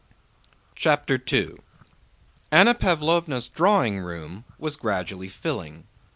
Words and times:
CHAPTER 0.73 1.21
II 1.31 1.57
Anna 2.51 2.73
Pávlovna's 2.73 3.47
drawing 3.47 3.99
room 3.99 4.45
was 4.57 4.75
gradually 4.75 5.29
filling. 5.29 5.85